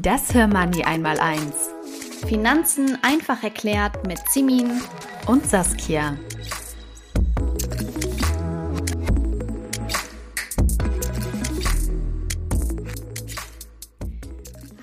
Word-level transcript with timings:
Das 0.00 0.32
Hörmoney 0.32 0.84
einmal 0.84 1.18
eins. 1.18 1.70
Finanzen 2.28 2.96
einfach 3.02 3.42
erklärt 3.42 4.06
mit 4.06 4.20
Simin 4.30 4.80
und 5.26 5.44
Saskia. 5.44 6.16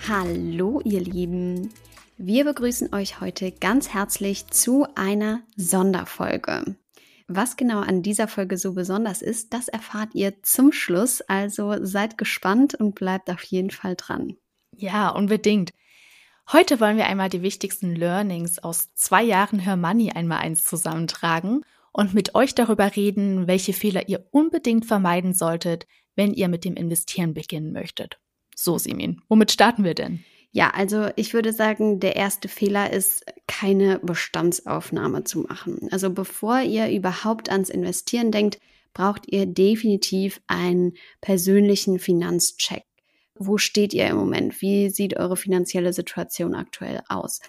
Hallo 0.10 0.82
ihr 0.84 1.00
Lieben. 1.00 1.70
Wir 2.18 2.44
begrüßen 2.44 2.94
euch 2.94 3.22
heute 3.22 3.54
ganz 3.54 3.94
herzlich 3.94 4.48
zu 4.48 4.86
einer 4.96 5.44
Sonderfolge. 5.56 6.76
Was 7.30 7.56
genau 7.56 7.80
an 7.80 8.02
dieser 8.04 8.28
Folge 8.28 8.58
so 8.58 8.74
besonders 8.74 9.22
ist, 9.22 9.54
das 9.54 9.70
erfahrt 9.70 10.14
ihr 10.14 10.44
zum 10.44 10.74
Schluss, 10.74 11.22
also 11.22 11.78
seid 11.86 12.18
gespannt 12.18 12.76
und 12.76 12.96
bleibt 12.96 13.30
auf 13.30 13.44
jeden 13.44 13.72
Fall 13.72 13.96
dran. 13.96 14.36
Ja, 14.78 15.10
unbedingt. 15.10 15.72
Heute 16.52 16.80
wollen 16.80 16.98
wir 16.98 17.08
einmal 17.08 17.30
die 17.30 17.42
wichtigsten 17.42 17.96
Learnings 17.96 18.60
aus 18.60 18.94
zwei 18.94 19.24
Jahren 19.24 19.66
Hör 19.66 19.78
Money 19.78 20.12
einmal 20.12 20.40
eins 20.40 20.64
zusammentragen 20.64 21.64
und 21.92 22.14
mit 22.14 22.36
euch 22.36 22.54
darüber 22.54 22.96
reden, 22.96 23.48
welche 23.48 23.74
Fehler 23.74 24.10
ihr 24.10 24.28
unbedingt 24.32 24.86
vermeiden 24.86 25.34
solltet, 25.34 25.88
wenn 26.16 26.34
ihr 26.34 26.48
mit 26.48 26.66
dem 26.66 26.76
Investieren 26.76 27.34
beginnen 27.34 27.72
möchtet. 27.72 28.20
So, 28.56 28.78
Simin, 28.78 29.22
womit 29.28 29.52
starten 29.52 29.84
wir 29.84 29.96
denn? 29.96 30.24
Ja, 30.52 30.70
also 30.70 31.10
ich 31.16 31.34
würde 31.34 31.52
sagen, 31.52 32.00
der 32.00 32.16
erste 32.16 32.48
Fehler 32.48 32.92
ist, 32.94 33.26
keine 33.48 34.00
Bestandsaufnahme 34.00 35.24
zu 35.24 35.40
machen. 35.40 35.90
Also 35.92 36.10
bevor 36.10 36.62
ihr 36.62 36.90
überhaupt 36.90 37.50
ans 37.50 37.70
Investieren 37.70 38.32
denkt, 38.32 38.60
braucht 38.94 39.24
ihr 39.28 39.46
definitiv 39.46 40.42
einen 40.48 40.94
persönlichen 41.20 42.00
Finanzcheck. 42.00 42.84
Wo 43.38 43.58
steht 43.58 43.94
ihr 43.94 44.08
im 44.08 44.18
Moment? 44.18 44.62
Wie 44.62 44.90
sieht 44.90 45.18
eure 45.18 45.38
finanzielle 45.38 45.94
Situation 45.94 46.56
aktuell 46.56 47.02
aus? 47.10 47.42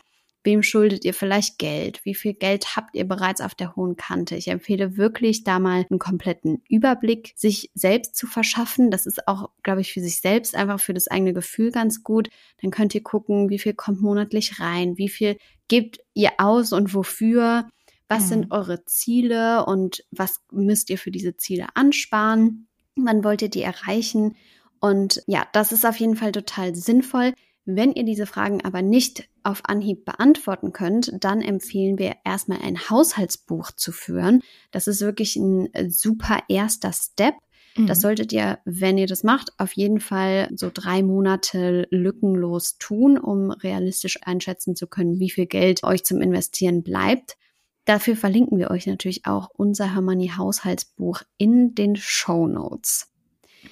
Wem 0.47 0.62
schuldet 0.62 1.05
ihr 1.05 1.12
vielleicht 1.12 1.59
Geld? 1.59 2.05
Wie 2.05 2.15
viel 2.15 2.33
Geld 2.33 2.77
habt 2.77 2.95
ihr 2.95 3.05
bereits 3.06 3.41
auf 3.41 3.56
der 3.56 3.75
hohen 3.75 3.97
Kante? 3.97 4.37
Ich 4.37 4.47
empfehle 4.47 4.97
wirklich, 4.97 5.43
da 5.43 5.59
mal 5.59 5.84
einen 5.91 5.98
kompletten 5.98 6.62
Überblick 6.69 7.33
sich 7.34 7.73
selbst 7.75 8.15
zu 8.15 8.28
verschaffen. 8.28 8.93
Das 8.93 9.06
ist 9.06 9.27
auch, 9.27 9.51
glaube 9.65 9.81
ich, 9.81 9.93
für 9.93 10.01
sich 10.01 10.20
selbst 10.20 10.55
einfach 10.55 10.78
für 10.78 10.95
das 10.95 11.09
eigene 11.09 11.33
Gefühl 11.33 11.73
ganz 11.73 12.05
gut. 12.05 12.28
Dann 12.62 12.71
könnt 12.71 12.95
ihr 12.95 13.03
gucken, 13.03 13.50
wie 13.50 13.59
viel 13.59 13.75
kommt 13.75 14.00
monatlich 14.00 14.61
rein? 14.61 14.97
Wie 14.97 15.09
viel 15.09 15.37
gebt 15.67 15.98
ihr 16.15 16.31
aus 16.39 16.73
und 16.73 16.95
wofür? 16.95 17.69
Was 18.09 18.27
mhm. 18.27 18.28
sind 18.28 18.53
eure 18.53 18.84
Ziele 18.84 19.67
und 19.67 20.05
was 20.12 20.45
müsst 20.53 20.91
ihr 20.91 20.98
für 20.98 21.11
diese 21.11 21.37
Ziele 21.37 21.67
ansparen? 21.75 22.69
Wann 22.95 23.25
wollt 23.25 23.43
ihr 23.43 23.50
die 23.50 23.62
erreichen? 23.62 24.37
Und 24.80 25.22
ja, 25.27 25.46
das 25.52 25.72
ist 25.72 25.84
auf 25.86 25.96
jeden 25.96 26.16
Fall 26.16 26.32
total 26.32 26.74
sinnvoll. 26.74 27.32
Wenn 27.64 27.92
ihr 27.92 28.05
diese 28.05 28.26
Fragen 28.26 28.64
aber 28.64 28.81
nicht 28.81 29.28
auf 29.42 29.62
Anhieb 29.64 30.04
beantworten 30.04 30.72
könnt, 30.72 31.12
dann 31.20 31.42
empfehlen 31.42 31.98
wir 31.98 32.14
erstmal 32.25 32.62
ein 32.62 32.78
Haushaltsbuch 32.88 33.72
zu 33.72 33.91
führen. 33.91 34.42
Das 34.70 34.86
ist 34.86 35.00
wirklich 35.00 35.36
ein 35.36 35.69
super 35.91 36.38
erster 36.48 36.92
Step. 36.92 37.34
Das 37.76 37.98
mhm. 37.98 38.03
solltet 38.03 38.32
ihr, 38.32 38.59
wenn 38.65 38.97
ihr 38.97 39.06
das 39.06 39.22
macht, 39.22 39.53
auf 39.59 39.72
jeden 39.72 40.00
Fall 40.00 40.48
so 40.54 40.70
drei 40.72 41.03
Monate 41.03 41.86
lückenlos 41.91 42.78
tun, 42.78 43.19
um 43.19 43.50
realistisch 43.50 44.19
einschätzen 44.22 44.76
zu 44.76 44.86
können, 44.86 45.19
wie 45.19 45.28
viel 45.28 45.47
Geld 45.47 45.84
euch 45.84 46.04
zum 46.04 46.22
Investieren 46.22 46.82
bleibt. 46.82 47.36
Dafür 47.84 48.16
verlinken 48.16 48.59
wir 48.59 48.70
euch 48.70 48.86
natürlich 48.86 49.26
auch 49.26 49.50
unser 49.53 49.92
Hermanni 49.92 50.32
Haushaltsbuch 50.36 51.22
in 51.36 51.75
den 51.75 51.97
Show 51.97 52.47
Notes. 52.47 53.09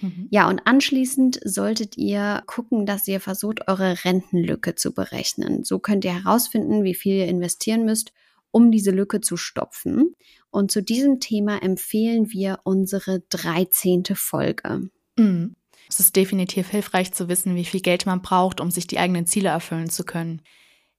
Mhm. 0.01 0.29
Ja, 0.31 0.49
und 0.49 0.67
anschließend 0.67 1.41
solltet 1.45 1.97
ihr 1.97 2.43
gucken, 2.47 2.87
dass 2.87 3.09
ihr 3.09 3.21
versucht, 3.21 3.69
eure 3.69 4.05
Rentenlücke 4.05 4.75
zu 4.75 4.93
berechnen. 4.93 5.65
So 5.65 5.79
könnt 5.79 6.05
ihr 6.05 6.15
herausfinden, 6.15 6.85
wie 6.85 6.95
viel 6.95 7.17
ihr 7.17 7.29
investieren 7.29 7.85
müsst, 7.85 8.13
um 8.51 8.71
diese 8.71 8.91
Lücke 8.91 9.21
zu 9.21 9.37
stopfen. 9.37 10.15
Und 10.51 10.71
zu 10.71 10.83
diesem 10.83 11.19
Thema 11.21 11.63
empfehlen 11.63 12.31
wir 12.31 12.61
unsere 12.65 13.21
13. 13.29 14.05
Folge. 14.15 14.89
Mhm. 15.19 15.57
Es 15.89 16.01
ist 16.01 16.17
definitiv 16.17 16.69
hilfreich 16.69 17.13
zu 17.13 17.29
wissen, 17.29 17.57
wie 17.57 17.65
viel 17.65 17.81
Geld 17.81 18.07
man 18.07 18.23
braucht, 18.23 18.61
um 18.61 18.71
sich 18.71 18.87
die 18.87 18.99
eigenen 18.99 19.27
Ziele 19.27 19.51
erfüllen 19.51 19.91
zu 19.91 20.05
können. 20.05 20.43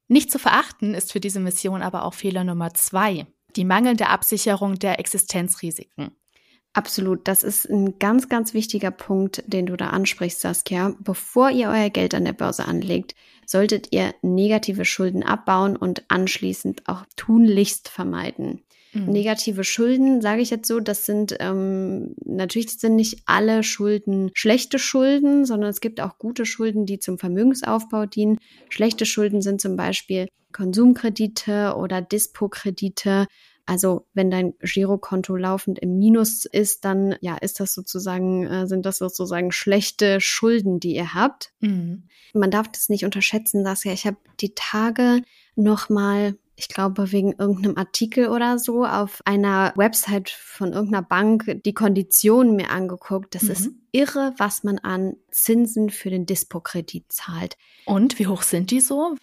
Nicht 0.07 0.31
zu 0.31 0.37
verachten 0.37 0.93
ist 0.93 1.11
für 1.11 1.19
diese 1.19 1.39
Mission 1.39 1.81
aber 1.81 2.03
auch 2.03 2.13
Fehler 2.13 2.43
Nummer 2.43 2.73
zwei, 2.73 3.25
die 3.55 3.65
mangelnde 3.65 4.07
Absicherung 4.07 4.77
der 4.77 4.99
Existenzrisiken. 4.99 6.11
Absolut, 6.75 7.25
das 7.25 7.43
ist 7.43 7.69
ein 7.69 7.99
ganz, 7.99 8.27
ganz 8.27 8.53
wichtiger 8.53 8.91
Punkt, 8.91 9.41
den 9.47 9.65
du 9.65 9.77
da 9.77 9.91
ansprichst, 9.91 10.41
Saskia. 10.41 10.93
Bevor 10.99 11.49
ihr 11.49 11.69
euer 11.69 11.89
Geld 11.89 12.13
an 12.13 12.25
der 12.25 12.33
Börse 12.33 12.65
anlegt, 12.65 13.15
solltet 13.45 13.93
ihr 13.93 14.13
negative 14.21 14.83
Schulden 14.83 15.23
abbauen 15.23 15.77
und 15.77 16.03
anschließend 16.09 16.89
auch 16.89 17.05
tunlichst 17.15 17.87
vermeiden. 17.87 18.61
Mhm. 18.91 19.05
Negative 19.05 19.63
Schulden, 19.63 20.21
sage 20.21 20.41
ich 20.41 20.49
jetzt 20.49 20.67
so, 20.67 20.81
das 20.81 21.05
sind 21.05 21.37
ähm, 21.39 22.13
natürlich 22.25 22.77
sind 22.77 22.97
nicht 22.97 23.21
alle 23.25 23.63
Schulden 23.63 24.31
schlechte 24.33 24.77
Schulden, 24.77 25.45
sondern 25.45 25.69
es 25.69 25.79
gibt 25.79 26.01
auch 26.01 26.17
gute 26.17 26.45
Schulden, 26.45 26.85
die 26.85 26.99
zum 26.99 27.17
Vermögensaufbau 27.17 28.05
dienen. 28.05 28.37
Schlechte 28.67 29.05
Schulden 29.05 29.41
sind 29.41 29.61
zum 29.61 29.77
Beispiel 29.77 30.27
Konsumkredite 30.51 31.75
oder 31.77 32.01
Dispo-Kredite. 32.01 33.27
Also 33.65 34.07
wenn 34.13 34.29
dein 34.29 34.53
Girokonto 34.59 35.35
laufend 35.35 35.79
im 35.79 35.97
Minus 35.97 36.45
ist, 36.45 36.85
dann 36.85 37.15
ja, 37.21 37.35
ist 37.35 37.59
das 37.59 37.73
sozusagen, 37.73 38.45
äh, 38.45 38.67
sind 38.67 38.85
das 38.85 38.97
sozusagen 38.97 39.51
schlechte 39.51 40.21
Schulden, 40.21 40.79
die 40.79 40.95
ihr 40.95 41.13
habt. 41.13 41.51
Mhm. 41.61 42.03
Man 42.33 42.51
darf 42.51 42.67
das 42.71 42.89
nicht 42.89 43.05
unterschätzen, 43.05 43.63
dass 43.63 43.83
ja, 43.83 43.93
ich 43.93 44.05
habe 44.05 44.17
die 44.39 44.53
Tage 44.53 45.21
noch 45.55 45.89
mal 45.89 46.35
ich 46.57 46.69
glaube, 46.69 47.11
wegen 47.11 47.33
irgendeinem 47.33 47.77
Artikel 47.77 48.29
oder 48.29 48.57
so 48.57 48.85
auf 48.85 49.21
einer 49.25 49.73
Website 49.75 50.29
von 50.29 50.71
irgendeiner 50.71 51.01
Bank 51.01 51.61
die 51.65 51.73
Konditionen 51.73 52.55
mir 52.55 52.69
angeguckt. 52.69 53.35
Das 53.35 53.43
mhm. 53.43 53.51
ist 53.51 53.71
irre, 53.91 54.33
was 54.37 54.63
man 54.63 54.79
an 54.79 55.15
Zinsen 55.31 55.89
für 55.89 56.09
den 56.09 56.25
Dispo-Kredit 56.25 57.11
zahlt. 57.11 57.57
Und 57.85 58.19
wie 58.19 58.27
hoch 58.27 58.41
sind 58.41 58.71
die 58.71 58.79
so? 58.79 59.15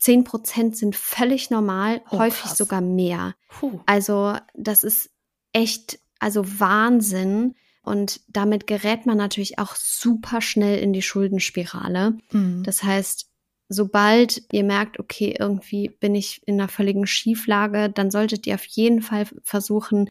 10 0.00 0.24
Prozent 0.24 0.76
sind 0.76 0.96
völlig 0.96 1.50
normal, 1.50 2.02
oh, 2.10 2.18
häufig 2.18 2.42
krass. 2.42 2.58
sogar 2.58 2.80
mehr. 2.80 3.34
Puh. 3.48 3.80
Also 3.86 4.34
das 4.54 4.82
ist 4.82 5.10
echt, 5.52 6.00
also 6.18 6.42
Wahnsinn. 6.58 7.54
Und 7.82 8.20
damit 8.28 8.66
gerät 8.66 9.06
man 9.06 9.16
natürlich 9.16 9.58
auch 9.58 9.74
super 9.76 10.40
schnell 10.40 10.78
in 10.78 10.92
die 10.92 11.02
Schuldenspirale. 11.02 12.18
Mhm. 12.32 12.62
Das 12.64 12.82
heißt, 12.82 13.30
sobald 13.68 14.42
ihr 14.52 14.64
merkt, 14.64 14.98
okay, 14.98 15.36
irgendwie 15.38 15.88
bin 15.88 16.14
ich 16.14 16.42
in 16.46 16.60
einer 16.60 16.68
völligen 16.68 17.06
Schieflage, 17.06 17.90
dann 17.90 18.10
solltet 18.10 18.46
ihr 18.46 18.54
auf 18.54 18.64
jeden 18.64 19.02
Fall 19.02 19.26
versuchen, 19.42 20.10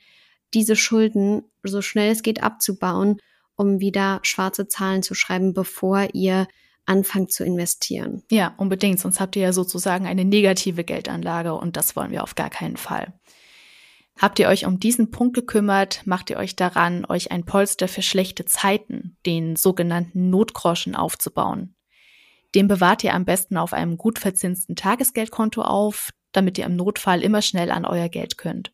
diese 0.54 0.76
Schulden 0.76 1.44
so 1.64 1.82
schnell 1.82 2.12
es 2.12 2.24
geht 2.24 2.42
abzubauen, 2.42 3.22
um 3.56 3.80
wieder 3.80 4.20
schwarze 4.24 4.68
Zahlen 4.68 5.04
zu 5.04 5.14
schreiben, 5.14 5.54
bevor 5.54 6.08
ihr 6.14 6.48
anfangt 6.90 7.32
zu 7.32 7.46
investieren. 7.46 8.24
Ja, 8.32 8.56
unbedingt. 8.58 9.00
Sonst 9.00 9.20
habt 9.20 9.36
ihr 9.36 9.44
ja 9.44 9.54
sozusagen 9.54 10.08
eine 10.08 10.26
negative 10.26 10.84
Geldanlage 10.84 11.54
und 11.54 11.78
das 11.78 11.96
wollen 11.96 12.12
wir 12.12 12.24
auf 12.24 12.36
gar 12.36 12.50
keinen 12.50 12.78
Fall. 12.78 13.14
Habt 14.18 14.40
ihr 14.40 14.50
euch 14.50 14.66
um 14.66 14.80
diesen 14.80 15.12
Punkt 15.12 15.36
gekümmert, 15.36 16.02
macht 16.06 16.30
ihr 16.30 16.38
euch 16.38 16.56
daran, 16.56 17.06
euch 17.06 17.32
ein 17.32 17.46
Polster 17.46 17.88
für 17.88 18.02
schlechte 18.02 18.44
Zeiten, 18.44 19.18
den 19.26 19.56
sogenannten 19.56 20.30
Notgroschen, 20.30 20.96
aufzubauen. 20.96 21.76
Den 22.56 22.68
bewahrt 22.68 23.04
ihr 23.04 23.14
am 23.14 23.24
besten 23.24 23.56
auf 23.56 23.72
einem 23.72 23.96
gut 23.96 24.20
verzinsten 24.20 24.76
Tagesgeldkonto 24.76 25.62
auf, 25.62 26.10
damit 26.32 26.58
ihr 26.58 26.66
im 26.66 26.76
Notfall 26.76 27.24
immer 27.24 27.42
schnell 27.42 27.72
an 27.72 27.86
euer 27.86 28.10
Geld 28.10 28.38
könnt. 28.38 28.74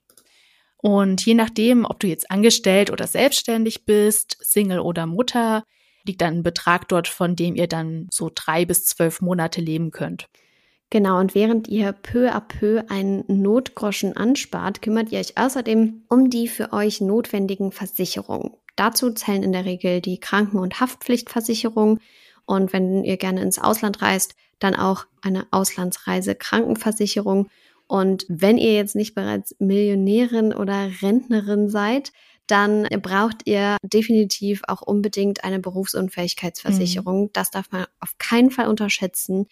Und 0.78 1.26
je 1.26 1.34
nachdem, 1.34 1.84
ob 1.86 2.00
du 2.00 2.08
jetzt 2.08 2.32
angestellt 2.32 2.90
oder 2.90 3.08
selbstständig 3.08 3.86
bist, 3.86 4.38
Single 4.40 4.80
oder 4.80 5.06
Mutter, 5.06 5.64
liegt 6.06 6.22
dann 6.22 6.38
ein 6.38 6.44
Betrag 6.44 6.88
dort, 6.88 7.08
von 7.08 7.36
dem 7.36 7.56
ihr 7.56 7.68
dann 7.68 8.08
so 8.12 8.32
drei 8.34 8.66
bis 8.66 8.86
zwölf 8.86 9.22
Monate 9.22 9.62
leben 9.62 9.92
könnt. 9.92 10.28
Genau, 10.92 11.20
und 11.20 11.36
während 11.36 11.68
ihr 11.68 11.92
peu 11.94 12.32
à 12.32 12.40
peu 12.40 12.84
einen 12.90 13.24
Notgroschen 13.28 14.16
anspart, 14.16 14.82
kümmert 14.82 15.12
ihr 15.12 15.20
euch 15.20 15.38
außerdem 15.38 16.04
um 16.10 16.30
die 16.30 16.48
für 16.48 16.72
euch 16.74 17.02
notwendigen 17.02 17.72
Versicherungen. 17.72 18.52
Dazu 18.76 19.12
zählen 19.12 19.44
in 19.44 19.52
der 19.52 19.66
Regel 19.66 20.00
die 20.02 20.20
Kranken- 20.20 20.60
und 20.60 20.80
Haftpflichtversicherung. 20.80 22.00
Und 22.46 22.72
wenn 22.72 23.04
ihr 23.04 23.18
gerne 23.18 23.42
ins 23.42 23.58
Ausland 23.58 24.02
reist, 24.02 24.36
dann 24.60 24.76
auch 24.76 25.06
eine 25.22 25.48
Auslandsreise-Krankenversicherung. 25.52 27.50
Und 27.88 28.26
wenn 28.30 28.58
ihr 28.58 28.74
jetzt 28.74 28.96
nicht 28.96 29.16
bereits 29.16 29.56
Millionärin 29.60 30.54
oder 30.54 30.90
Rentnerin 31.02 31.70
seid, 31.70 32.12
dann 32.48 32.88
braucht 33.02 33.42
ihr 33.46 33.78
definitiv 33.84 34.62
auch 34.68 34.82
unbedingt 34.82 35.44
eine 35.44 35.60
Berufsunfähigkeitsversicherung. 35.60 37.24
Mhm. 37.24 37.30
Das 37.34 37.52
darf 37.52 37.72
man 37.72 37.86
auf 38.00 38.18
keinen 38.18 38.52
Fall 38.52 38.68
unterschätzen. 38.68 39.48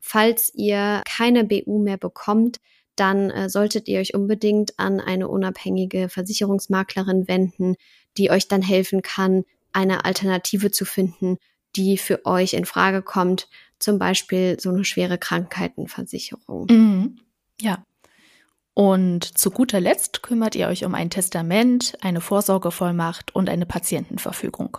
Falls 0.00 0.52
ihr 0.54 1.02
keine 1.04 1.44
BU 1.44 1.82
mehr 1.82 1.96
bekommt, 1.96 2.58
dann 2.94 3.30
äh, 3.30 3.48
solltet 3.48 3.88
ihr 3.88 4.00
euch 4.00 4.14
unbedingt 4.14 4.78
an 4.78 5.00
eine 5.00 5.28
unabhängige 5.28 6.08
Versicherungsmaklerin 6.08 7.28
wenden, 7.28 7.74
die 8.16 8.30
euch 8.30 8.48
dann 8.48 8.62
helfen 8.62 9.02
kann, 9.02 9.44
eine 9.72 10.04
Alternative 10.04 10.70
zu 10.70 10.84
finden, 10.84 11.36
die 11.76 11.98
für 11.98 12.24
euch 12.24 12.54
in 12.54 12.64
Frage 12.64 13.02
kommt, 13.02 13.48
zum 13.78 13.98
Beispiel 13.98 14.58
so 14.58 14.70
eine 14.70 14.84
schwere 14.84 15.18
Krankheitenversicherung. 15.18 16.66
Mhm. 16.70 17.18
Ja. 17.60 17.84
Und 18.78 19.38
zu 19.38 19.50
guter 19.50 19.80
Letzt 19.80 20.22
kümmert 20.22 20.54
ihr 20.54 20.68
euch 20.68 20.84
um 20.84 20.94
ein 20.94 21.08
Testament, 21.08 21.96
eine 22.02 22.20
Vorsorgevollmacht 22.20 23.34
und 23.34 23.48
eine 23.48 23.64
Patientenverfügung. 23.64 24.76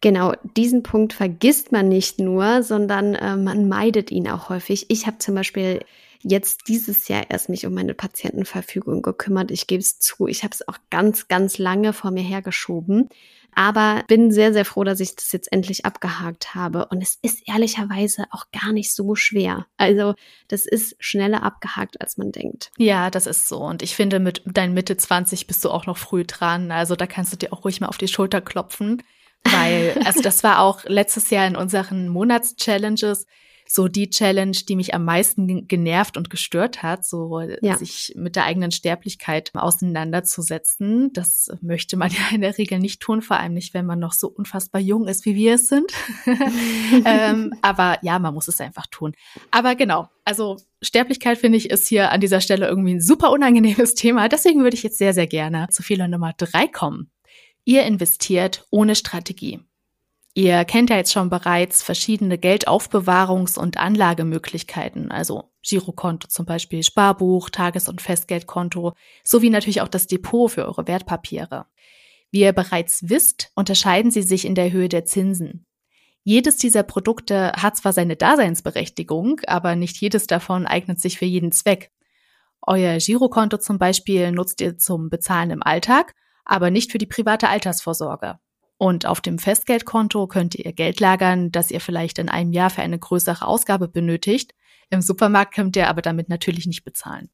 Genau, 0.00 0.32
diesen 0.56 0.82
Punkt 0.82 1.12
vergisst 1.12 1.72
man 1.72 1.88
nicht 1.88 2.18
nur, 2.20 2.62
sondern 2.62 3.14
äh, 3.14 3.36
man 3.36 3.68
meidet 3.68 4.10
ihn 4.10 4.28
auch 4.28 4.48
häufig. 4.48 4.86
Ich 4.88 5.06
habe 5.06 5.18
zum 5.18 5.34
Beispiel 5.34 5.80
jetzt 6.22 6.68
dieses 6.68 7.08
Jahr 7.08 7.24
erst 7.28 7.48
mich 7.48 7.66
um 7.66 7.74
meine 7.74 7.94
Patientenverfügung 7.94 9.02
gekümmert. 9.02 9.50
Ich 9.50 9.66
gebe 9.66 9.80
es 9.80 9.98
zu, 9.98 10.26
ich 10.26 10.42
habe 10.42 10.52
es 10.54 10.66
auch 10.66 10.78
ganz, 10.90 11.28
ganz 11.28 11.58
lange 11.58 11.92
vor 11.92 12.10
mir 12.10 12.22
hergeschoben. 12.22 13.08
Aber 13.54 14.04
bin 14.06 14.30
sehr, 14.30 14.52
sehr 14.52 14.64
froh, 14.64 14.84
dass 14.84 15.00
ich 15.00 15.16
das 15.16 15.32
jetzt 15.32 15.52
endlich 15.52 15.84
abgehakt 15.84 16.54
habe. 16.54 16.86
Und 16.86 17.02
es 17.02 17.18
ist 17.20 17.48
ehrlicherweise 17.48 18.26
auch 18.30 18.46
gar 18.52 18.72
nicht 18.72 18.94
so 18.94 19.16
schwer. 19.16 19.66
Also 19.76 20.14
das 20.46 20.66
ist 20.66 20.94
schneller 21.00 21.42
abgehakt, 21.42 22.00
als 22.00 22.16
man 22.16 22.30
denkt. 22.30 22.70
Ja, 22.78 23.10
das 23.10 23.26
ist 23.26 23.48
so. 23.48 23.58
Und 23.58 23.82
ich 23.82 23.96
finde, 23.96 24.20
mit 24.20 24.42
deinen 24.46 24.72
Mitte 24.72 24.96
20 24.96 25.48
bist 25.48 25.64
du 25.64 25.70
auch 25.70 25.86
noch 25.86 25.98
früh 25.98 26.24
dran. 26.24 26.70
Also 26.70 26.94
da 26.94 27.06
kannst 27.06 27.32
du 27.32 27.36
dir 27.36 27.52
auch 27.52 27.64
ruhig 27.64 27.80
mal 27.80 27.88
auf 27.88 27.98
die 27.98 28.08
Schulter 28.08 28.40
klopfen. 28.40 29.02
Weil, 29.44 30.00
also 30.04 30.20
das 30.20 30.42
war 30.44 30.60
auch 30.60 30.84
letztes 30.84 31.30
Jahr 31.30 31.46
in 31.46 31.56
unseren 31.56 32.08
Monatschallenges 32.08 33.26
so 33.72 33.86
die 33.86 34.10
Challenge, 34.10 34.56
die 34.68 34.74
mich 34.74 34.94
am 34.94 35.04
meisten 35.04 35.68
genervt 35.68 36.16
und 36.16 36.28
gestört 36.28 36.82
hat, 36.82 37.04
so 37.04 37.40
ja. 37.62 37.76
sich 37.76 38.12
mit 38.16 38.34
der 38.34 38.44
eigenen 38.44 38.72
Sterblichkeit 38.72 39.52
auseinanderzusetzen. 39.54 41.12
Das 41.12 41.52
möchte 41.60 41.96
man 41.96 42.10
ja 42.10 42.34
in 42.34 42.40
der 42.40 42.58
Regel 42.58 42.80
nicht 42.80 43.00
tun, 43.00 43.22
vor 43.22 43.38
allem 43.38 43.54
nicht, 43.54 43.72
wenn 43.72 43.86
man 43.86 44.00
noch 44.00 44.12
so 44.12 44.26
unfassbar 44.26 44.80
jung 44.80 45.06
ist, 45.06 45.24
wie 45.24 45.36
wir 45.36 45.54
es 45.54 45.68
sind. 45.68 45.92
ähm, 47.04 47.54
aber 47.62 47.98
ja, 48.02 48.18
man 48.18 48.34
muss 48.34 48.48
es 48.48 48.60
einfach 48.60 48.88
tun. 48.88 49.14
Aber 49.52 49.76
genau, 49.76 50.08
also 50.24 50.56
Sterblichkeit 50.82 51.38
finde 51.38 51.58
ich 51.58 51.70
ist 51.70 51.86
hier 51.86 52.10
an 52.10 52.20
dieser 52.20 52.40
Stelle 52.40 52.66
irgendwie 52.66 52.94
ein 52.94 53.00
super 53.00 53.30
unangenehmes 53.30 53.94
Thema. 53.94 54.28
Deswegen 54.28 54.64
würde 54.64 54.74
ich 54.74 54.82
jetzt 54.82 54.98
sehr, 54.98 55.14
sehr 55.14 55.28
gerne 55.28 55.68
zu 55.70 55.84
Fehler 55.84 56.08
Nummer 56.08 56.32
drei 56.36 56.66
kommen. 56.66 57.12
Ihr 57.64 57.84
investiert 57.84 58.66
ohne 58.70 58.94
Strategie. 58.94 59.60
Ihr 60.34 60.64
kennt 60.64 60.90
ja 60.90 60.96
jetzt 60.96 61.12
schon 61.12 61.28
bereits 61.28 61.82
verschiedene 61.82 62.36
Geldaufbewahrungs- 62.36 63.58
und 63.58 63.78
Anlagemöglichkeiten, 63.78 65.10
also 65.10 65.50
Girokonto 65.62 66.28
zum 66.28 66.46
Beispiel, 66.46 66.82
Sparbuch, 66.82 67.50
Tages- 67.50 67.88
und 67.88 68.00
Festgeldkonto, 68.00 68.94
sowie 69.24 69.50
natürlich 69.50 69.80
auch 69.80 69.88
das 69.88 70.06
Depot 70.06 70.50
für 70.50 70.66
eure 70.66 70.86
Wertpapiere. 70.86 71.66
Wie 72.30 72.40
ihr 72.40 72.52
bereits 72.52 73.08
wisst, 73.08 73.50
unterscheiden 73.56 74.12
sie 74.12 74.22
sich 74.22 74.44
in 74.44 74.54
der 74.54 74.70
Höhe 74.70 74.88
der 74.88 75.04
Zinsen. 75.04 75.66
Jedes 76.22 76.58
dieser 76.58 76.84
Produkte 76.84 77.52
hat 77.56 77.76
zwar 77.76 77.92
seine 77.92 78.14
Daseinsberechtigung, 78.14 79.40
aber 79.46 79.74
nicht 79.74 79.96
jedes 79.96 80.26
davon 80.26 80.66
eignet 80.66 81.00
sich 81.00 81.18
für 81.18 81.24
jeden 81.24 81.50
Zweck. 81.50 81.90
Euer 82.62 82.98
Girokonto 82.98 83.56
zum 83.56 83.78
Beispiel 83.78 84.30
nutzt 84.30 84.60
ihr 84.60 84.78
zum 84.78 85.08
Bezahlen 85.08 85.50
im 85.50 85.62
Alltag, 85.62 86.14
aber 86.44 86.70
nicht 86.70 86.92
für 86.92 86.98
die 86.98 87.06
private 87.06 87.48
Altersvorsorge. 87.48 88.38
Und 88.78 89.04
auf 89.04 89.20
dem 89.20 89.38
Festgeldkonto 89.38 90.26
könnt 90.26 90.54
ihr 90.54 90.72
Geld 90.72 91.00
lagern, 91.00 91.52
das 91.52 91.70
ihr 91.70 91.80
vielleicht 91.80 92.18
in 92.18 92.28
einem 92.28 92.52
Jahr 92.52 92.70
für 92.70 92.82
eine 92.82 92.98
größere 92.98 93.46
Ausgabe 93.46 93.88
benötigt. 93.88 94.54
Im 94.88 95.02
Supermarkt 95.02 95.54
könnt 95.54 95.76
ihr 95.76 95.88
aber 95.88 96.02
damit 96.02 96.28
natürlich 96.28 96.66
nicht 96.66 96.84
bezahlen. 96.84 97.28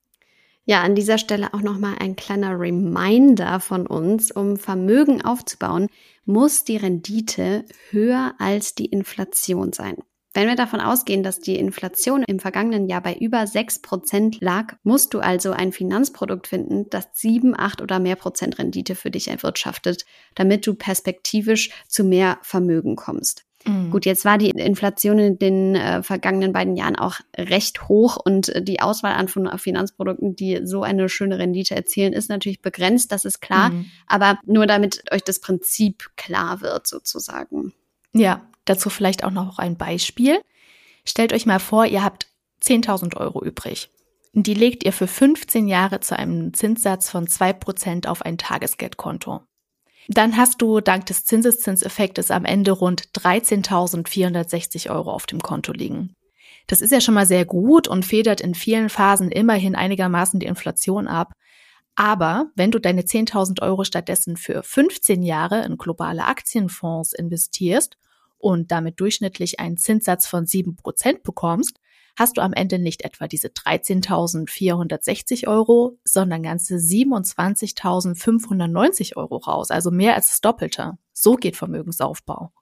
Ja, 0.65 0.83
an 0.83 0.97
dieser 0.97 1.19
Stelle 1.19 1.55
auch 1.55 1.63
nochmal 1.63 1.95
ein 2.01 2.17
kleiner 2.17 2.59
Reminder 2.59 3.61
von 3.61 3.87
uns. 3.87 4.33
Um 4.33 4.57
Vermögen 4.57 5.25
aufzubauen, 5.25 5.87
muss 6.25 6.65
die 6.65 6.77
Rendite 6.77 7.65
höher 7.91 8.35
als 8.39 8.75
die 8.75 8.87
Inflation 8.87 9.73
sein. 9.73 9.99
Wenn 10.37 10.49
wir 10.49 10.55
davon 10.55 10.81
ausgehen, 10.81 11.23
dass 11.23 11.41
die 11.41 11.57
Inflation 11.57 12.23
im 12.27 12.41
vergangenen 12.41 12.91
Jahr 12.91 13.01
bei 13.01 13.15
über 13.15 13.47
sechs 13.47 13.79
Prozent 13.79 14.39
lag, 14.43 14.75
musst 14.83 15.15
du 15.15 15.21
also 15.21 15.53
ein 15.53 15.73
Finanzprodukt 15.73 16.47
finden, 16.47 16.91
das 16.91 17.09
sieben, 17.15 17.59
acht 17.59 17.81
oder 17.81 18.01
mehr 18.01 18.17
Prozent 18.17 18.59
Rendite 18.59 18.97
für 18.97 19.11
dich 19.11 19.29
erwirtschaftet, 19.29 20.05
damit 20.35 20.67
du 20.67 20.75
perspektivisch 20.75 21.71
zu 21.89 22.05
mehr 22.05 22.37
Vermögen 22.43 22.97
kommst. 22.97 23.47
Mhm. 23.65 23.91
Gut, 23.91 24.05
jetzt 24.05 24.27
war 24.27 24.37
die 24.37 24.51
Inflation 24.51 25.19
in 25.19 25.39
den 25.39 25.75
äh, 25.75 26.03
vergangenen 26.03 26.53
beiden 26.53 26.77
Jahren 26.77 26.97
auch 26.97 27.21
recht 27.35 27.89
hoch 27.89 28.19
und 28.23 28.51
äh, 28.51 28.63
die 28.63 28.81
Auswahl 28.81 29.15
an 29.15 29.29
Finanzprodukten, 29.29 30.37
die 30.37 30.61
so 30.65 30.83
eine 30.83 31.09
schöne 31.09 31.39
Rendite 31.39 31.75
erzielen, 31.75 32.13
ist 32.13 32.29
natürlich 32.29 32.61
begrenzt, 32.61 33.11
das 33.11 33.25
ist 33.25 33.41
klar. 33.41 33.71
Mhm. 33.71 33.87
Aber 34.07 34.39
nur 34.45 34.67
damit 34.67 35.03
euch 35.11 35.25
das 35.25 35.41
Prinzip 35.41 36.11
klar 36.15 36.61
wird, 36.61 36.87
sozusagen. 36.87 37.73
Ja, 38.13 38.47
Dazu 38.67 38.91
vielleicht 38.91 39.25
auch 39.25 39.31
noch 39.31 39.59
ein 39.59 39.77
Beispiel. 39.79 40.41
Stellt 41.05 41.33
euch 41.33 41.47
mal 41.47 41.61
vor, 41.61 41.87
ihr 41.87 42.05
habt 42.05 42.27
10.000 42.63 43.17
Euro 43.17 43.43
übrig. 43.43 43.91
Die 44.33 44.55
legt 44.55 44.85
ihr 44.85 44.93
für 44.93 45.07
15 45.07 45.67
Jahre 45.67 46.01
zu 46.01 46.19
einem 46.19 46.53
Zinssatz 46.53 47.09
von 47.09 47.27
2% 47.27 48.07
auf 48.07 48.21
ein 48.21 48.37
Tagesgeldkonto. 48.37 49.41
Dann 50.09 50.37
hast 50.37 50.61
du 50.61 50.81
dank 50.81 51.07
des 51.07 51.25
Zinseszinseffektes 51.25 52.31
am 52.31 52.45
Ende 52.45 52.73
rund 52.73 53.09
13.460 53.19 54.91
Euro 54.91 55.11
auf 55.11 55.27
dem 55.27 55.41
Konto 55.41 55.73
liegen. 55.73 56.15
Das 56.67 56.81
ist 56.81 56.93
ja 56.93 57.01
schon 57.01 57.15
mal 57.15 57.27
sehr 57.27 57.45
gut 57.45 57.89
und 57.89 58.05
federt 58.05 58.41
in 58.41 58.55
vielen 58.55 58.89
Phasen 58.89 59.31
immerhin 59.31 59.75
einigermaßen 59.75 60.39
die 60.39 60.47
Inflation 60.47 61.09
ab. 61.09 61.33
Aber 61.95 62.51
wenn 62.57 62.71
du 62.71 62.79
deine 62.79 63.03
10.000 63.03 63.63
Euro 63.63 63.85
stattdessen 63.85 64.37
für 64.37 64.63
15 64.63 65.23
Jahre 65.23 65.65
in 65.65 65.79
globale 65.79 66.25
Aktienfonds 66.25 67.13
investierst 67.13 67.97
und 68.39 68.71
damit 68.71 69.01
durchschnittlich 69.01 69.61
einen 69.61 69.77
Zinssatz 69.77 70.27
von 70.27 70.47
sieben 70.47 70.77
Prozent 70.77 71.23
bekommst, 71.23 71.79
hast 72.17 72.39
du 72.39 72.41
am 72.41 72.53
Ende 72.53 72.79
nicht 72.79 73.03
etwa 73.03 73.27
diese 73.29 73.49
13.460 73.49 75.47
Euro, 75.47 75.99
sondern 76.05 76.43
ganze 76.43 76.77
27.590 76.77 79.17
Euro 79.17 79.37
raus, 79.37 79.71
also 79.71 79.91
mehr 79.91 80.15
als 80.15 80.29
das 80.29 80.41
Doppelte. 80.41 80.97
So 81.13 81.35
geht 81.35 81.57
Vermögensaufbau. 81.57 82.53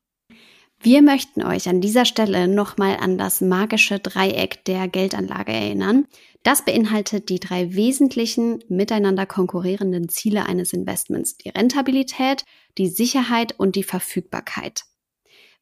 Wir 0.81 1.01
möchten 1.01 1.43
euch 1.43 1.69
an 1.69 1.81
dieser 1.81 2.05
Stelle 2.05 2.47
nochmal 2.47 2.99
an 2.99 3.17
das 3.17 3.41
magische 3.41 4.01
Dreieck 4.01 4.67
der 4.67 4.87
Geldanlage 4.87 5.53
erinnern. 5.53 6.07
Das 6.43 6.63
beinhaltet 6.63 7.31
die 7.31 7.41
drei 7.41 7.75
wesentlichen 7.75 8.63
miteinander 8.69 9.25
konkurrierenden 9.25 10.11
Ziele 10.11 10.45
eines 10.45 10.75
Investments. 10.75 11.39
Die 11.39 11.49
Rentabilität, 11.49 12.45
die 12.77 12.89
Sicherheit 12.89 13.59
und 13.59 13.77
die 13.77 13.83
Verfügbarkeit. 13.83 14.85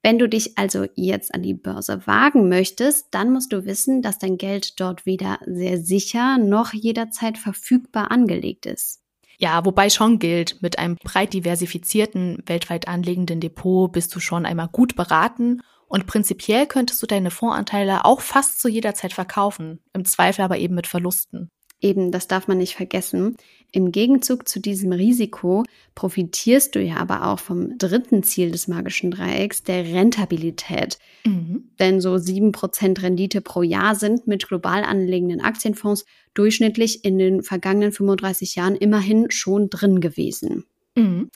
Wenn 0.02 0.18
du 0.18 0.28
dich 0.28 0.58
also 0.58 0.86
jetzt 0.96 1.32
an 1.32 1.42
die 1.42 1.54
Börse 1.54 2.06
wagen 2.06 2.48
möchtest, 2.48 3.06
dann 3.12 3.32
musst 3.32 3.52
du 3.52 3.64
wissen, 3.64 4.02
dass 4.02 4.18
dein 4.18 4.36
Geld 4.36 4.80
dort 4.80 5.06
weder 5.06 5.38
sehr 5.46 5.78
sicher 5.78 6.38
noch 6.38 6.72
jederzeit 6.72 7.38
verfügbar 7.38 8.10
angelegt 8.10 8.66
ist. 8.66 9.00
Ja, 9.38 9.64
wobei 9.64 9.90
schon 9.90 10.18
gilt, 10.18 10.60
mit 10.60 10.78
einem 10.78 10.96
breit 10.96 11.32
diversifizierten, 11.32 12.42
weltweit 12.46 12.88
anlegenden 12.88 13.40
Depot 13.40 13.90
bist 13.90 14.14
du 14.14 14.20
schon 14.20 14.44
einmal 14.44 14.68
gut 14.68 14.96
beraten 14.96 15.62
und 15.86 16.06
prinzipiell 16.06 16.66
könntest 16.66 17.02
du 17.02 17.06
deine 17.06 17.30
Fondsanteile 17.30 18.04
auch 18.04 18.20
fast 18.20 18.60
zu 18.60 18.68
jeder 18.68 18.94
Zeit 18.94 19.12
verkaufen, 19.12 19.80
im 19.92 20.04
Zweifel 20.04 20.42
aber 20.42 20.58
eben 20.58 20.74
mit 20.74 20.86
Verlusten. 20.86 21.50
Eben, 21.82 22.12
das 22.12 22.28
darf 22.28 22.46
man 22.46 22.58
nicht 22.58 22.76
vergessen. 22.76 23.36
Im 23.72 23.90
Gegenzug 23.90 24.48
zu 24.48 24.60
diesem 24.60 24.92
Risiko 24.92 25.64
profitierst 25.96 26.74
du 26.74 26.80
ja 26.80 26.96
aber 26.96 27.26
auch 27.26 27.40
vom 27.40 27.76
dritten 27.76 28.22
Ziel 28.22 28.52
des 28.52 28.68
magischen 28.68 29.10
Dreiecks, 29.10 29.64
der 29.64 29.84
Rentabilität. 29.84 30.98
Mhm. 31.24 31.70
Denn 31.80 32.00
so 32.00 32.18
sieben 32.18 32.52
Prozent 32.52 33.02
Rendite 33.02 33.40
pro 33.40 33.62
Jahr 33.62 33.96
sind 33.96 34.28
mit 34.28 34.46
global 34.46 34.84
anlegenden 34.84 35.40
Aktienfonds 35.40 36.04
durchschnittlich 36.34 37.04
in 37.04 37.18
den 37.18 37.42
vergangenen 37.42 37.92
35 37.92 38.54
Jahren 38.54 38.76
immerhin 38.76 39.30
schon 39.30 39.68
drin 39.68 40.00
gewesen. 40.00 40.64
Mhm. 40.94 41.30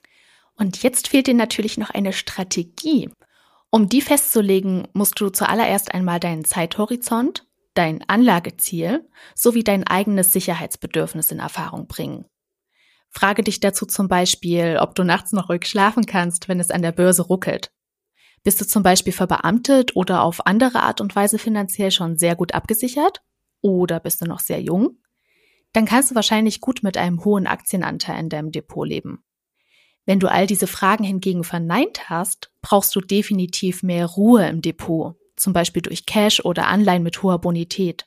Und 0.56 0.82
jetzt 0.82 1.08
fehlt 1.08 1.26
dir 1.26 1.34
natürlich 1.34 1.76
noch 1.76 1.90
eine 1.90 2.12
Strategie. 2.12 3.10
Um 3.70 3.88
die 3.88 4.00
festzulegen, 4.00 4.86
musst 4.92 5.20
du 5.20 5.28
zuallererst 5.28 5.92
einmal 5.92 6.20
deinen 6.20 6.44
Zeithorizont 6.44 7.46
dein 7.76 8.02
Anlageziel 8.08 9.08
sowie 9.34 9.64
dein 9.64 9.86
eigenes 9.86 10.32
Sicherheitsbedürfnis 10.32 11.30
in 11.30 11.38
Erfahrung 11.38 11.86
bringen. 11.86 12.24
Frage 13.10 13.42
dich 13.42 13.60
dazu 13.60 13.86
zum 13.86 14.08
Beispiel, 14.08 14.78
ob 14.80 14.94
du 14.94 15.04
nachts 15.04 15.32
noch 15.32 15.48
ruhig 15.48 15.66
schlafen 15.66 16.06
kannst, 16.06 16.48
wenn 16.48 16.60
es 16.60 16.70
an 16.70 16.82
der 16.82 16.92
Börse 16.92 17.22
ruckelt. 17.22 17.72
Bist 18.42 18.60
du 18.60 18.66
zum 18.66 18.82
Beispiel 18.82 19.12
verbeamtet 19.12 19.96
oder 19.96 20.22
auf 20.22 20.46
andere 20.46 20.82
Art 20.82 21.00
und 21.00 21.16
Weise 21.16 21.38
finanziell 21.38 21.90
schon 21.90 22.16
sehr 22.18 22.36
gut 22.36 22.54
abgesichert? 22.54 23.22
Oder 23.60 24.00
bist 24.00 24.20
du 24.20 24.26
noch 24.26 24.40
sehr 24.40 24.60
jung? 24.60 24.98
Dann 25.72 25.86
kannst 25.86 26.10
du 26.10 26.14
wahrscheinlich 26.14 26.60
gut 26.60 26.82
mit 26.82 26.96
einem 26.96 27.24
hohen 27.24 27.46
Aktienanteil 27.46 28.20
in 28.20 28.28
deinem 28.28 28.52
Depot 28.52 28.86
leben. 28.86 29.24
Wenn 30.04 30.20
du 30.20 30.30
all 30.30 30.46
diese 30.46 30.68
Fragen 30.68 31.02
hingegen 31.02 31.42
verneint 31.42 32.08
hast, 32.08 32.52
brauchst 32.62 32.94
du 32.94 33.00
definitiv 33.00 33.82
mehr 33.82 34.06
Ruhe 34.06 34.46
im 34.46 34.62
Depot, 34.62 35.16
zum 35.46 35.52
Beispiel 35.52 35.80
durch 35.80 36.06
Cash 36.06 36.44
oder 36.44 36.66
Anleihen 36.66 37.04
mit 37.04 37.22
hoher 37.22 37.40
Bonität. 37.40 38.04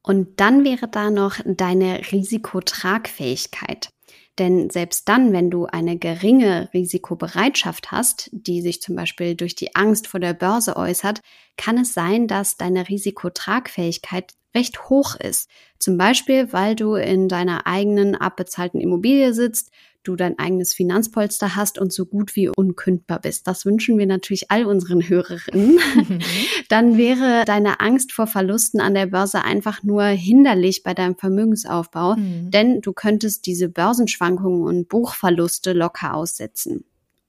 Und 0.00 0.40
dann 0.40 0.64
wäre 0.64 0.88
da 0.88 1.10
noch 1.10 1.36
deine 1.44 2.00
Risikotragfähigkeit. 2.10 3.90
Denn 4.38 4.70
selbst 4.70 5.06
dann, 5.06 5.34
wenn 5.34 5.50
du 5.50 5.66
eine 5.66 5.98
geringe 5.98 6.70
Risikobereitschaft 6.72 7.92
hast, 7.92 8.30
die 8.32 8.62
sich 8.62 8.80
zum 8.80 8.96
Beispiel 8.96 9.34
durch 9.34 9.54
die 9.54 9.76
Angst 9.76 10.06
vor 10.06 10.18
der 10.18 10.32
Börse 10.32 10.78
äußert, 10.78 11.20
kann 11.58 11.76
es 11.76 11.92
sein, 11.92 12.26
dass 12.26 12.56
deine 12.56 12.88
Risikotragfähigkeit 12.88 14.32
recht 14.54 14.88
hoch 14.88 15.16
ist. 15.16 15.50
Zum 15.78 15.98
Beispiel, 15.98 16.54
weil 16.54 16.74
du 16.74 16.94
in 16.94 17.28
deiner 17.28 17.66
eigenen 17.66 18.14
abbezahlten 18.16 18.80
Immobilie 18.80 19.34
sitzt, 19.34 19.70
du 20.02 20.16
dein 20.16 20.38
eigenes 20.38 20.74
Finanzpolster 20.74 21.56
hast 21.56 21.78
und 21.78 21.92
so 21.92 22.06
gut 22.06 22.36
wie 22.36 22.48
unkündbar 22.48 23.20
bist. 23.20 23.46
Das 23.46 23.64
wünschen 23.64 23.98
wir 23.98 24.06
natürlich 24.06 24.50
all 24.50 24.66
unseren 24.66 25.08
Hörerinnen. 25.08 25.78
Mhm. 25.94 26.18
Dann 26.68 26.96
wäre 26.96 27.44
deine 27.44 27.80
Angst 27.80 28.12
vor 28.12 28.26
Verlusten 28.26 28.80
an 28.80 28.94
der 28.94 29.06
Börse 29.06 29.42
einfach 29.44 29.82
nur 29.82 30.04
hinderlich 30.04 30.82
bei 30.82 30.94
deinem 30.94 31.16
Vermögensaufbau, 31.16 32.16
mhm. 32.16 32.50
denn 32.50 32.80
du 32.80 32.92
könntest 32.92 33.46
diese 33.46 33.68
Börsenschwankungen 33.68 34.62
und 34.62 34.88
Buchverluste 34.88 35.72
locker 35.72 36.14
aussetzen. 36.14 36.84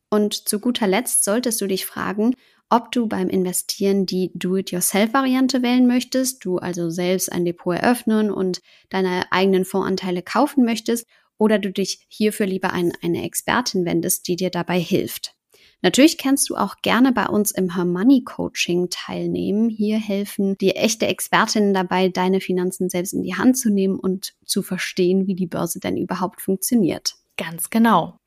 Und 0.09 0.47
zu 0.47 0.59
guter 0.59 0.87
Letzt 0.87 1.23
solltest 1.23 1.59
du 1.59 1.67
dich 1.67 1.85
fragen, 1.85 2.35
ob 2.69 2.91
du 2.91 3.07
beim 3.07 3.29
Investieren 3.29 4.05
die 4.05 4.31
Do-it-yourself-Variante 4.33 5.61
wählen 5.61 5.85
möchtest, 5.85 6.43
du 6.43 6.57
also 6.57 6.89
selbst 6.89 7.31
ein 7.31 7.45
Depot 7.45 7.75
eröffnen 7.75 8.31
und 8.31 8.61
deine 8.89 9.31
eigenen 9.31 9.63
Fondsanteile 9.63 10.23
kaufen 10.23 10.65
möchtest 10.65 11.05
oder 11.37 11.59
du 11.59 11.71
dich 11.71 12.05
hierfür 12.07 12.45
lieber 12.45 12.73
an 12.73 12.93
eine 13.01 13.23
Expertin 13.23 13.85
wendest, 13.85 14.27
die 14.27 14.35
dir 14.35 14.49
dabei 14.49 14.79
hilft. 14.79 15.35
Natürlich 15.83 16.17
kannst 16.17 16.49
du 16.49 16.55
auch 16.55 16.77
gerne 16.81 17.11
bei 17.11 17.25
uns 17.25 17.51
im 17.51 17.75
Her 17.75 17.83
Money 17.83 18.23
Coaching 18.23 18.87
teilnehmen. 18.89 19.69
Hier 19.69 19.97
helfen 19.99 20.57
dir 20.57 20.77
echte 20.77 21.07
Expertinnen 21.07 21.73
dabei, 21.73 22.07
deine 22.07 22.39
Finanzen 22.39 22.89
selbst 22.89 23.13
in 23.13 23.21
die 23.21 23.35
Hand 23.35 23.57
zu 23.57 23.69
nehmen 23.69 23.99
und 23.99 24.33
zu 24.45 24.61
verstehen, 24.61 25.27
wie 25.27 25.35
die 25.35 25.45
Börse 25.45 25.81
denn 25.81 25.97
überhaupt 25.97 26.41
funktioniert. 26.41 27.15
Ganz 27.35 27.69
genau. 27.69 28.17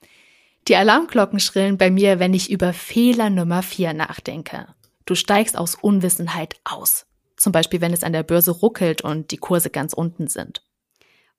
Die 0.69 0.77
Alarmglocken 0.77 1.41
schrillen 1.41 1.79
bei 1.79 1.91
mir, 1.91 2.19
wenn 2.19 2.35
ich 2.35 2.51
über 2.51 2.75
Fehler 2.75 3.31
Nummer 3.31 3.63
4 3.63 3.95
nachdenke. 3.95 4.67
Du 5.07 5.15
steigst 5.15 5.57
aus 5.57 5.77
Unwissenheit 5.77 6.57
aus. 6.65 7.07
Zum 7.39 7.53
Beispiel, 7.53 7.81
wenn 7.81 7.93
es 7.93 8.03
an 8.03 8.13
der 8.13 8.23
Börse 8.23 8.51
ruckelt 8.51 9.01
und 9.01 9.31
die 9.31 9.37
Kurse 9.39 9.71
ganz 9.71 9.95
unten 9.95 10.27
sind. 10.27 10.63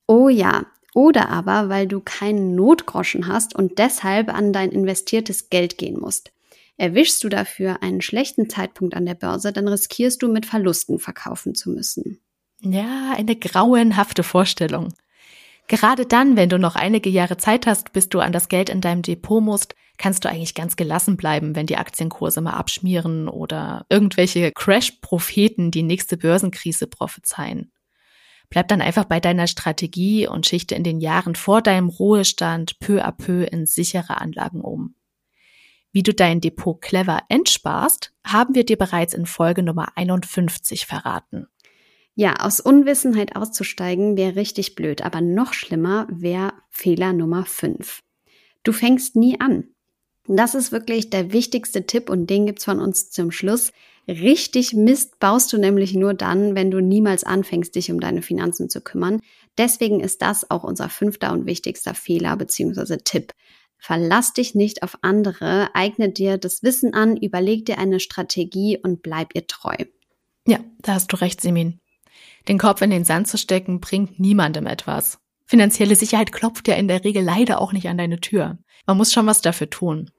Oh 0.08 0.30
ja, 0.30 0.66
oder 0.94 1.30
aber, 1.30 1.70
weil 1.70 1.88
du 1.88 2.00
keinen 2.00 2.56
Notgroschen 2.56 3.28
hast 3.28 3.56
und 3.56 3.78
deshalb 3.80 4.34
an 4.34 4.54
dein 4.54 4.72
investiertes 4.72 5.50
Geld 5.50 5.78
gehen 5.78 6.00
musst. 6.00 6.32
Erwischst 6.78 7.24
du 7.24 7.30
dafür 7.30 7.82
einen 7.82 8.02
schlechten 8.02 8.50
Zeitpunkt 8.50 8.96
an 8.96 9.06
der 9.06 9.16
Börse, 9.16 9.52
dann 9.52 9.68
riskierst 9.68 10.22
du 10.22 10.28
mit 10.28 10.46
Verlusten 10.46 11.00
verkaufen 11.00 11.56
zu 11.56 11.72
müssen. 11.72 12.20
Ja, 12.62 13.14
eine 13.16 13.36
grauenhafte 13.36 14.24
Vorstellung. 14.24 14.94
Gerade 15.68 16.06
dann, 16.06 16.38
wenn 16.38 16.50
du 16.50 16.58
noch 16.58 16.76
einige 16.76 17.10
Jahre 17.10 17.38
Zeit 17.38 17.68
hast, 17.68 17.94
bis 17.94 18.10
du 18.10 18.20
an 18.20 18.32
das 18.32 18.48
Geld 18.48 18.70
in 18.70 18.80
deinem 18.80 19.02
Depot 19.02 19.44
musst, 19.44 19.76
kannst 19.98 20.24
du 20.24 20.30
eigentlich 20.30 20.54
ganz 20.54 20.76
gelassen 20.76 21.18
bleiben, 21.18 21.56
wenn 21.56 21.66
die 21.66 21.78
Aktienkurse 21.78 22.40
mal 22.42 22.54
abschmieren 22.54 23.28
oder 23.28 23.86
irgendwelche 23.90 24.52
Crash-Propheten 24.52 25.72
die 25.72 25.84
nächste 25.84 26.16
Börsenkrise 26.18 26.88
prophezeien. 26.88 27.72
Bleib 28.50 28.68
dann 28.70 28.82
einfach 28.82 29.06
bei 29.06 29.20
deiner 29.20 29.48
Strategie 29.48 30.28
und 30.28 30.46
schichte 30.46 30.76
in 30.76 30.84
den 30.84 31.00
Jahren 31.00 31.36
vor 31.36 31.62
deinem 31.62 31.90
Ruhestand 31.90 32.80
peu 32.80 33.04
à 33.04 33.12
peu 33.12 33.44
in 33.44 33.66
sichere 33.66 34.22
Anlagen 34.22 34.62
um. 34.62 34.96
Wie 35.92 36.04
du 36.04 36.14
dein 36.14 36.42
Depot 36.42 36.80
clever 36.80 37.24
entsparst, 37.30 38.14
haben 38.26 38.56
wir 38.56 38.66
dir 38.66 38.78
bereits 38.78 39.14
in 39.14 39.26
Folge 39.26 39.64
Nummer 39.64 39.98
51 39.98 40.86
verraten. 40.86 41.48
Ja, 42.14 42.38
aus 42.40 42.60
Unwissenheit 42.60 43.36
auszusteigen 43.36 44.18
wäre 44.18 44.36
richtig 44.36 44.76
blöd, 44.76 45.04
aber 45.04 45.22
noch 45.22 45.54
schlimmer 45.54 46.08
wäre 46.10 46.54
Fehler 46.70 47.14
Nummer 47.14 47.46
5. 47.46 48.02
Du 48.64 48.74
fängst 48.74 49.16
nie 49.16 49.40
an. 49.40 49.66
Das 50.28 50.56
ist 50.56 50.72
wirklich 50.72 51.10
der 51.10 51.32
wichtigste 51.32 51.86
Tipp 51.86 52.10
und 52.10 52.28
den 52.30 52.46
gibt's 52.46 52.66
von 52.66 52.80
uns 52.80 53.12
zum 53.12 53.32
Schluss. 53.32 53.72
Richtig 54.08 54.74
Mist 54.74 55.20
baust 55.20 55.52
du 55.52 55.58
nämlich 55.58 55.94
nur 55.94 56.14
dann, 56.14 56.56
wenn 56.56 56.72
du 56.72 56.80
niemals 56.80 57.26
anfängst, 57.26 57.76
dich 57.76 57.92
um 57.92 58.00
deine 58.00 58.22
Finanzen 58.22 58.70
zu 58.70 58.80
kümmern. 58.80 59.20
Deswegen 59.58 60.00
ist 60.00 60.22
das 60.22 60.50
auch 60.50 60.64
unser 60.64 60.88
fünfter 60.88 61.34
und 61.34 61.46
wichtigster 61.46 61.94
Fehler 61.94 62.38
bzw. 62.38 62.98
Tipp. 63.04 63.34
Verlass 63.78 64.34
dich 64.34 64.56
nicht 64.56 64.82
auf 64.82 64.98
andere, 65.02 65.70
eigne 65.76 66.10
dir 66.10 66.38
das 66.38 66.64
Wissen 66.64 66.94
an, 66.94 67.18
überleg 67.18 67.66
dir 67.66 67.78
eine 67.78 68.00
Strategie 68.00 68.80
und 68.82 69.02
bleib 69.02 69.36
ihr 69.36 69.46
treu. 69.46 69.76
Ja, 70.48 70.60
da 70.80 70.94
hast 70.94 71.12
du 71.12 71.18
recht, 71.18 71.42
Simin. 71.42 71.80
Den 72.48 72.58
Kopf 72.58 72.82
in 72.82 72.90
den 72.90 73.04
Sand 73.04 73.28
zu 73.28 73.38
stecken, 73.38 73.82
bringt 73.82 74.20
niemandem 74.20 74.68
etwas. 74.68 75.20
Finanzielle 75.46 75.96
Sicherheit 75.96 76.32
klopft 76.32 76.68
ja 76.68 76.76
in 76.76 76.88
der 76.88 77.04
Regel 77.04 77.24
leider 77.24 77.62
auch 77.62 77.74
nicht 77.74 77.88
an 77.88 77.98
deine 77.98 78.20
Tür. 78.20 78.58
Man 78.86 78.98
muss 78.98 79.14
schon 79.14 79.28
was 79.28 79.42
dafür 79.42 79.70
tun. 79.70 80.10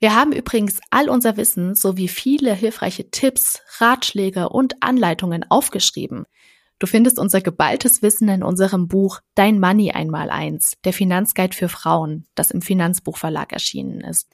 Wir 0.00 0.14
haben 0.14 0.32
übrigens 0.32 0.80
all 0.88 1.10
unser 1.10 1.36
Wissen 1.36 1.74
sowie 1.74 2.08
viele 2.08 2.54
hilfreiche 2.54 3.10
Tipps, 3.10 3.60
Ratschläge 3.78 4.48
und 4.48 4.82
Anleitungen 4.82 5.44
aufgeschrieben. 5.50 6.24
Du 6.78 6.86
findest 6.86 7.18
unser 7.18 7.42
geballtes 7.42 8.00
Wissen 8.00 8.30
in 8.30 8.42
unserem 8.42 8.88
Buch 8.88 9.20
Dein 9.34 9.60
Money 9.60 9.90
einmal 9.90 10.30
eins, 10.30 10.78
der 10.84 10.94
Finanzguide 10.94 11.54
für 11.54 11.68
Frauen, 11.68 12.26
das 12.34 12.50
im 12.50 12.62
Finanzbuchverlag 12.62 13.52
erschienen 13.52 14.00
ist. 14.00 14.30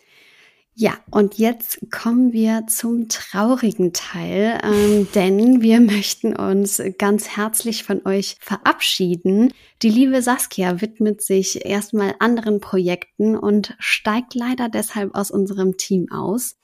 Ja, 0.79 0.93
und 1.11 1.39
jetzt 1.39 1.91
kommen 1.91 2.35
wir 2.35 2.67
zum 2.69 3.09
traurigen 3.09 3.95
Teil, 3.95 4.61
ähm, 4.63 5.09
denn 5.15 5.63
wir 5.63 5.81
möchten 5.81 6.37
uns 6.37 6.83
ganz 6.99 7.35
herzlich 7.35 7.83
von 7.83 8.07
euch 8.07 8.37
verabschieden. 8.41 9.55
Die 9.81 9.89
liebe 9.89 10.21
Saskia 10.21 10.83
widmet 10.83 11.23
sich 11.23 11.65
erstmal 11.65 12.15
anderen 12.19 12.61
Projekten 12.61 13.39
und 13.39 13.75
steigt 13.79 14.35
leider 14.35 14.69
deshalb 14.69 15.15
aus 15.15 15.31
unserem 15.31 15.79
Team 15.79 16.13
aus. 16.13 16.59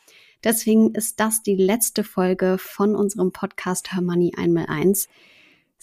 Deswegen 0.44 0.94
ist 0.94 1.18
das 1.18 1.42
die 1.42 1.56
letzte 1.56 2.04
Folge 2.04 2.58
von 2.58 2.94
unserem 2.94 3.32
Podcast 3.32 3.94
Her 3.94 4.02
Money 4.02 4.34
einmal 4.36 4.66
eins. 4.66 5.08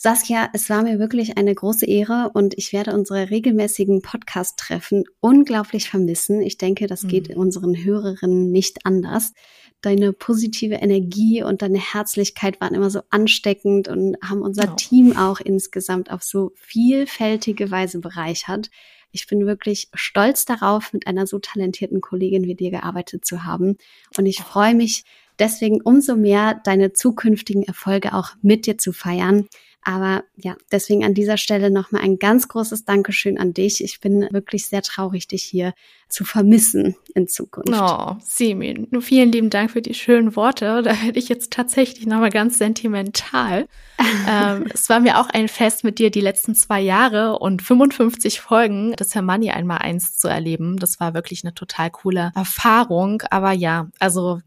Saskia, 0.02 0.50
es 0.54 0.70
war 0.70 0.84
mir 0.84 0.98
wirklich 0.98 1.38
eine 1.38 1.54
große 1.54 1.86
Ehre 1.86 2.32
und 2.34 2.58
ich 2.58 2.72
werde 2.72 2.94
unsere 2.94 3.30
regelmäßigen 3.32 4.02
Podcast-Treffen 4.02 5.04
unglaublich 5.20 5.90
vermissen. 5.90 6.42
Ich 6.42 6.58
denke, 6.58 6.88
das 6.88 7.06
geht 7.06 7.28
mhm. 7.28 7.42
unseren 7.42 7.76
Hörerinnen 7.76 8.50
nicht 8.50 8.86
anders. 8.86 9.34
Deine 9.82 10.14
positive 10.14 10.76
Energie 10.76 11.44
und 11.44 11.62
deine 11.62 11.80
Herzlichkeit 11.80 12.62
waren 12.62 12.76
immer 12.76 12.90
so 12.90 13.02
ansteckend 13.10 13.90
und 13.90 14.16
haben 14.24 14.42
unser 14.42 14.72
oh. 14.72 14.76
Team 14.78 15.18
auch 15.18 15.42
insgesamt 15.42 16.12
auf 16.12 16.24
so 16.24 16.54
vielfältige 16.56 17.70
Weise 17.70 18.00
bereichert. 18.00 18.70
Ich 19.12 19.28
bin 19.28 19.46
wirklich 19.46 19.90
stolz 19.94 20.46
darauf, 20.46 20.94
mit 20.94 21.08
einer 21.08 21.28
so 21.28 21.40
talentierten 21.40 22.00
Kollegin 22.00 22.46
wie 22.46 22.56
dir 22.56 22.72
gearbeitet 22.72 23.26
zu 23.26 23.44
haben. 23.44 23.76
Und 24.18 24.28
ich 24.28 24.40
freue 24.40 24.76
mich 24.76 25.04
deswegen 25.40 25.82
umso 25.82 26.16
mehr, 26.16 26.62
deine 26.64 26.94
zukünftigen 26.94 27.64
Erfolge 27.64 28.14
auch 28.14 28.30
mit 28.42 28.66
dir 28.66 28.78
zu 28.78 28.94
feiern. 28.94 29.50
Aber 29.82 30.24
ja, 30.36 30.58
deswegen 30.72 31.06
an 31.06 31.14
dieser 31.14 31.38
Stelle 31.38 31.72
nochmal 31.72 32.02
ein 32.02 32.20
ganz 32.20 32.48
großes 32.48 32.84
Dankeschön 32.84 33.40
an 33.40 33.54
dich. 33.54 33.84
Ich 33.84 34.02
bin 34.02 34.28
wirklich 34.32 34.68
sehr 34.68 34.82
traurig, 34.82 35.28
dich 35.28 35.44
hier 35.44 35.74
zu 36.10 36.26
vermissen 36.26 36.96
in 37.16 37.28
Zukunft. 37.28 37.72
Oh, 37.72 38.16
Simin, 38.22 38.88
nur 38.92 39.02
vielen 39.02 39.32
lieben 39.32 39.50
Dank 39.50 39.72
für 39.72 39.82
die 39.82 39.94
schönen 39.94 40.36
Worte. 40.36 40.82
Da 40.84 41.02
werde 41.04 41.18
ich 41.18 41.30
jetzt 41.30 41.54
tatsächlich 41.54 42.06
nochmal 42.08 42.30
ganz 42.30 42.58
sentimental. 42.58 43.68
ähm, 44.30 44.66
es 44.74 44.90
war 44.90 45.00
mir 45.00 45.20
auch 45.20 45.30
ein 45.30 45.48
Fest, 45.48 45.84
mit 45.84 46.00
dir 46.00 46.12
die 46.12 46.22
letzten 46.22 46.56
zwei 46.56 46.82
Jahre 46.82 47.40
und 47.40 47.62
55 47.62 48.42
Folgen 48.42 48.94
des 48.94 49.16
Hermanni 49.16 49.52
einmal 49.52 49.78
eins 49.80 50.18
zu 50.18 50.28
erleben. 50.28 50.78
Das 50.78 51.00
war 51.00 51.14
wirklich 51.14 51.44
eine 51.44 51.54
total 51.54 51.90
coole 51.90 52.32
Erfahrung. 52.36 53.24
Aber 53.30 53.54
ja, 53.54 53.88
also 54.00 54.42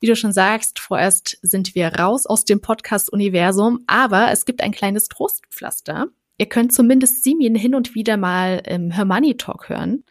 wie 0.00 0.06
du 0.06 0.16
schon 0.16 0.32
sagst, 0.32 0.78
vorerst 0.78 1.38
sind 1.42 1.74
wir 1.74 1.88
raus 1.94 2.26
aus 2.26 2.44
dem 2.44 2.60
Podcast-Universum, 2.60 3.80
aber 3.86 4.30
es 4.30 4.44
gibt 4.44 4.62
ein 4.62 4.72
kleines 4.72 5.08
Trostpflaster. 5.08 6.08
Ihr 6.38 6.46
könnt 6.46 6.72
zumindest 6.72 7.24
Simin 7.24 7.54
hin 7.54 7.74
und 7.74 7.94
wieder 7.94 8.16
mal 8.16 8.62
im 8.66 8.90
Hermoney 8.90 9.36
Talk 9.36 9.68
hören. 9.68 10.04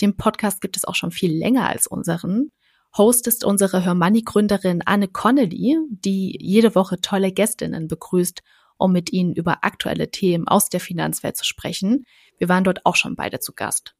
Den 0.00 0.16
Podcast 0.16 0.60
gibt 0.60 0.76
es 0.76 0.84
auch 0.84 0.94
schon 0.94 1.12
viel 1.12 1.36
länger 1.36 1.68
als 1.68 1.86
unseren. 1.86 2.50
Host 2.96 3.26
ist 3.26 3.42
unsere 3.44 3.84
Hörmoney-Gründerin 3.84 4.82
Anne 4.84 5.08
Connolly, 5.08 5.78
die 5.88 6.36
jede 6.38 6.74
Woche 6.74 7.00
tolle 7.00 7.32
Gästinnen 7.32 7.88
begrüßt, 7.88 8.42
um 8.76 8.92
mit 8.92 9.12
ihnen 9.12 9.32
über 9.32 9.64
aktuelle 9.64 10.10
Themen 10.10 10.46
aus 10.46 10.68
der 10.68 10.80
Finanzwelt 10.80 11.38
zu 11.38 11.46
sprechen. 11.46 12.04
Wir 12.36 12.50
waren 12.50 12.64
dort 12.64 12.84
auch 12.84 12.96
schon 12.96 13.16
beide 13.16 13.40
zu 13.40 13.54
Gast. 13.54 13.94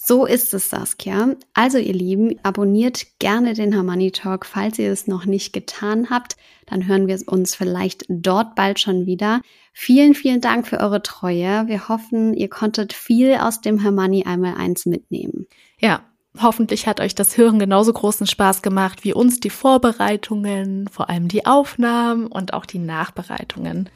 So 0.00 0.26
ist 0.26 0.54
es, 0.54 0.70
Saskia. 0.70 1.34
Also 1.54 1.76
ihr 1.76 1.92
Lieben, 1.92 2.38
abonniert 2.44 3.18
gerne 3.18 3.54
den 3.54 3.76
Harmony 3.76 4.12
Talk, 4.12 4.46
falls 4.46 4.78
ihr 4.78 4.92
es 4.92 5.08
noch 5.08 5.26
nicht 5.26 5.52
getan 5.52 6.08
habt. 6.08 6.36
Dann 6.66 6.86
hören 6.86 7.08
wir 7.08 7.20
uns 7.26 7.56
vielleicht 7.56 8.04
dort 8.08 8.54
bald 8.54 8.78
schon 8.78 9.06
wieder. 9.06 9.40
Vielen, 9.72 10.14
vielen 10.14 10.40
Dank 10.40 10.68
für 10.68 10.78
eure 10.78 11.02
Treue. 11.02 11.66
Wir 11.66 11.88
hoffen, 11.88 12.32
ihr 12.32 12.48
konntet 12.48 12.92
viel 12.92 13.34
aus 13.34 13.60
dem 13.60 13.82
Harmony 13.82 14.24
einmal 14.24 14.54
eins 14.54 14.86
mitnehmen. 14.86 15.48
Ja, 15.80 16.04
hoffentlich 16.40 16.86
hat 16.86 17.00
euch 17.00 17.16
das 17.16 17.36
Hören 17.36 17.58
genauso 17.58 17.92
großen 17.92 18.28
Spaß 18.28 18.62
gemacht 18.62 19.02
wie 19.02 19.12
uns 19.12 19.40
die 19.40 19.50
Vorbereitungen, 19.50 20.88
vor 20.88 21.10
allem 21.10 21.26
die 21.26 21.44
Aufnahmen 21.44 22.28
und 22.28 22.54
auch 22.54 22.66
die 22.66 22.78
Nachbereitungen. 22.78 23.90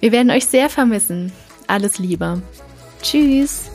Wir 0.00 0.10
werden 0.10 0.32
euch 0.32 0.46
sehr 0.46 0.68
vermissen. 0.68 1.32
Alles 1.68 2.00
Liebe. 2.00 2.42
Tschüss. 3.02 3.70